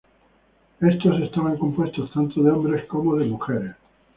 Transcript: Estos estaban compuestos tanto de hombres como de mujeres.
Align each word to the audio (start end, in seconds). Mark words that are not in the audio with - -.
Estos 0.79 1.21
estaban 1.21 1.59
compuestos 1.59 2.11
tanto 2.11 2.41
de 2.41 2.49
hombres 2.49 2.87
como 2.87 3.15
de 3.17 3.25
mujeres. 3.25 3.75